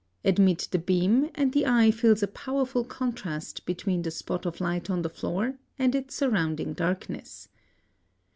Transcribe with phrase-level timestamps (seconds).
[0.25, 4.89] Admit the beam, and the eye feels a powerful contrast between the spot of light
[4.89, 7.49] on the floor and its surrounding darkness.